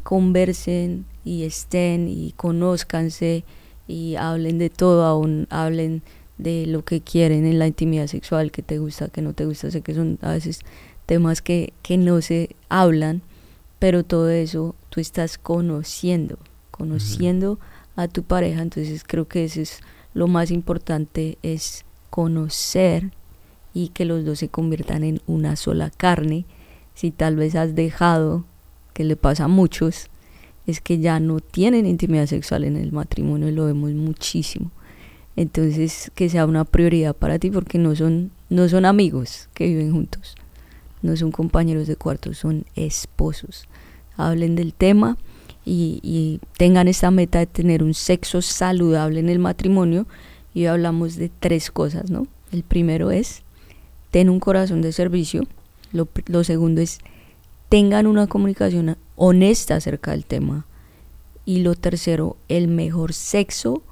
Conversen 0.02 1.06
y 1.24 1.44
estén 1.44 2.08
y 2.08 2.32
conózcanse 2.36 3.44
y 3.86 4.16
hablen 4.16 4.58
de 4.58 4.70
todo, 4.70 5.04
aún 5.04 5.46
hablen 5.50 6.02
de 6.38 6.66
lo 6.66 6.84
que 6.84 7.00
quieren 7.00 7.46
en 7.46 7.58
la 7.58 7.66
intimidad 7.66 8.06
sexual, 8.06 8.50
que 8.50 8.62
te 8.62 8.78
gusta, 8.78 9.08
que 9.08 9.22
no 9.22 9.32
te 9.32 9.44
gusta, 9.44 9.70
sé 9.70 9.82
que 9.82 9.94
son 9.94 10.18
a 10.22 10.32
veces 10.32 10.60
temas 11.06 11.42
que, 11.42 11.72
que 11.82 11.96
no 11.98 12.20
se 12.22 12.54
hablan, 12.68 13.22
pero 13.78 14.04
todo 14.04 14.30
eso 14.30 14.74
tú 14.90 15.00
estás 15.00 15.38
conociendo, 15.38 16.38
conociendo 16.70 17.58
a 17.96 18.08
tu 18.08 18.22
pareja, 18.22 18.62
entonces 18.62 19.04
creo 19.06 19.26
que 19.26 19.44
eso 19.44 19.60
es 19.60 19.80
lo 20.14 20.28
más 20.28 20.50
importante, 20.50 21.38
es 21.42 21.84
conocer 22.10 23.10
y 23.74 23.88
que 23.88 24.04
los 24.04 24.24
dos 24.24 24.38
se 24.38 24.48
conviertan 24.48 25.04
en 25.04 25.20
una 25.26 25.56
sola 25.56 25.90
carne. 25.90 26.44
Si 26.94 27.10
tal 27.10 27.36
vez 27.36 27.54
has 27.54 27.74
dejado, 27.74 28.44
que 28.92 29.04
le 29.04 29.16
pasa 29.16 29.44
a 29.44 29.48
muchos, 29.48 30.08
es 30.66 30.80
que 30.80 30.98
ya 30.98 31.20
no 31.20 31.40
tienen 31.40 31.86
intimidad 31.86 32.26
sexual 32.26 32.64
en 32.64 32.76
el 32.76 32.92
matrimonio 32.92 33.48
y 33.48 33.52
lo 33.52 33.66
vemos 33.66 33.92
muchísimo. 33.92 34.70
Entonces, 35.34 36.10
que 36.14 36.28
sea 36.28 36.46
una 36.46 36.64
prioridad 36.64 37.16
para 37.16 37.38
ti 37.38 37.50
porque 37.50 37.78
no 37.78 37.96
son 37.96 38.30
no 38.50 38.68
son 38.68 38.84
amigos 38.84 39.48
que 39.54 39.66
viven 39.66 39.92
juntos. 39.92 40.36
No 41.00 41.16
son 41.16 41.32
compañeros 41.32 41.88
de 41.88 41.96
cuarto, 41.96 42.34
son 42.34 42.64
esposos 42.76 43.66
hablen 44.16 44.56
del 44.56 44.72
tema 44.72 45.16
y, 45.64 46.40
tengan 46.56 46.88
esta 46.88 47.10
meta 47.10 47.38
de 47.38 47.46
tener 47.46 47.82
un 47.82 47.94
sexo 47.94 48.42
saludable 48.42 49.20
en 49.20 49.28
el 49.28 49.38
matrimonio. 49.38 50.06
Y 50.54 50.66
hablamos 50.66 51.16
de 51.16 51.30
tres 51.30 51.70
cosas, 51.70 52.10
¿no? 52.10 52.26
El 52.50 52.62
primero 52.62 53.10
es, 53.10 53.42
ten 54.10 54.28
un 54.28 54.38
corazón 54.38 54.82
de 54.82 54.92
servicio. 54.92 55.46
Lo, 55.92 56.08
lo 56.26 56.44
segundo 56.44 56.80
es, 56.80 56.98
tengan 57.72 58.06
una 58.06 58.26
comunicación 58.26 58.98
honesta 59.16 59.76
acerca 59.76 60.10
del 60.10 60.26
tema. 60.26 60.66
Y 61.46 61.60
lo 61.60 61.74
tercero, 61.74 62.36
el 62.50 62.68
mejor 62.68 63.14
sexo 63.14 63.82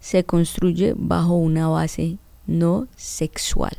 se 0.00 0.22
construye 0.22 0.94
bajo 0.96 1.34
una 1.34 1.66
base 1.66 2.18
no 2.46 2.86
sexual. 2.96 3.76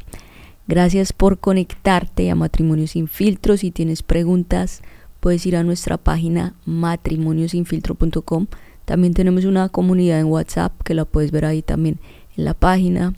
Gracias 0.68 1.13
por 1.13 1.38
conectarte 1.38 2.30
a 2.30 2.36
Matrimonio 2.36 2.86
Sin 2.86 3.08
Filtros. 3.08 3.62
Si 3.62 3.72
tienes 3.72 4.04
preguntas, 4.04 4.82
puedes 5.22 5.46
ir 5.46 5.56
a 5.56 5.63
nuestra 5.63 5.96
página 5.96 6.54
matrimoniosinfiltro.com. 6.65 8.48
También 8.84 9.13
tenemos 9.13 9.46
una 9.46 9.70
comunidad 9.70 10.20
en 10.20 10.26
WhatsApp 10.26 10.74
que 10.84 10.96
la 10.96 11.06
puedes 11.06 11.32
ver 11.32 11.46
ahí 11.46 11.62
también 11.62 11.98
en 12.36 12.44
la 12.44 12.56
página. 12.56 13.13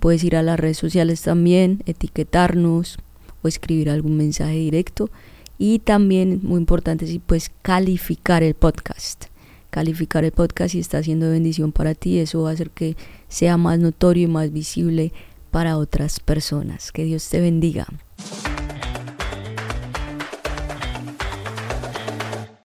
Puedes 0.00 0.22
ir 0.22 0.36
a 0.36 0.42
las 0.42 0.60
redes 0.60 0.76
sociales 0.76 1.22
también, 1.22 1.82
etiquetarnos 1.86 2.98
o 3.42 3.48
escribir 3.48 3.88
algún 3.88 4.18
mensaje 4.18 4.58
directo. 4.58 5.08
Y 5.58 5.80
también, 5.80 6.40
muy 6.42 6.58
importante, 6.58 7.06
si 7.06 7.18
puedes 7.18 7.50
calificar 7.62 8.42
el 8.42 8.54
podcast. 8.54 9.24
Calificar 9.70 10.24
el 10.24 10.32
podcast 10.32 10.72
si 10.72 10.78
está 10.78 10.98
haciendo 10.98 11.30
bendición 11.30 11.72
para 11.72 11.94
ti. 11.94 12.18
Eso 12.18 12.42
va 12.42 12.50
a 12.50 12.52
hacer 12.52 12.70
que 12.70 12.96
sea 13.28 13.56
más 13.56 13.78
notorio 13.78 14.24
y 14.24 14.30
más 14.30 14.52
visible 14.52 15.12
para 15.50 15.76
otras 15.76 16.20
personas. 16.20 16.92
Que 16.92 17.04
Dios 17.04 17.28
te 17.28 17.40
bendiga. 17.40 17.86